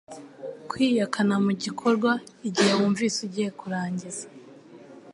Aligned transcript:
Kwiyakana 0.69 1.35
Mu 1.45 1.51
gikorwa, 1.63 2.11
igihe 2.47 2.71
wumvise 2.79 3.17
ugiye 3.27 3.49
kurangiza 3.59 4.25